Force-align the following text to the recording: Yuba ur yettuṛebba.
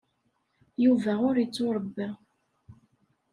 Yuba 0.83 1.13
ur 1.29 1.35
yettuṛebba. 1.39 2.09